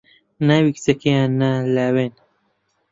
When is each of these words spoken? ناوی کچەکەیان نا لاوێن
ناوی 0.47 0.71
کچەکەیان 0.75 1.31
نا 1.39 1.49
لاوێن 1.75 2.13